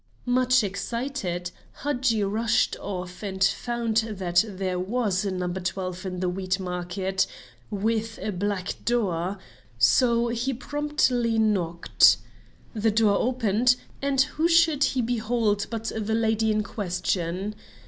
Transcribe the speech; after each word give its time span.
Much 0.25 0.63
excited, 0.63 1.51
Hadji 1.83 2.23
rushed 2.23 2.75
off 2.79 3.21
and 3.21 3.43
found 3.43 3.97
that 3.97 4.43
there 4.47 4.79
was 4.79 5.23
a 5.25 5.29
No. 5.29 5.45
12 5.47 6.07
in 6.07 6.19
the 6.21 6.27
Wheat 6.27 6.59
Market, 6.59 7.27
with 7.69 8.17
a 8.19 8.31
black 8.31 8.83
door, 8.83 9.37
so 9.77 10.29
he 10.29 10.55
promptly 10.55 11.37
knocked. 11.37 12.17
The 12.73 12.89
door 12.89 13.15
opened, 13.19 13.75
and 14.01 14.19
who 14.21 14.47
should 14.47 14.85
he 14.85 15.03
behold 15.03 15.67
but 15.69 15.91
the 15.95 16.15
lady 16.15 16.51
in 16.51 16.63
question? 16.63 17.53